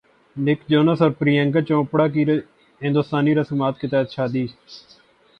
نک 0.35 0.59
جونس 0.69 1.01
اور 1.01 1.11
پریانکا 1.19 1.61
چوپڑا 1.67 2.07
کی 2.13 2.23
ہندو 2.81 3.01
رسومات 3.35 3.79
کے 3.79 3.87
تحت 3.87 4.07
شادی 4.11 4.45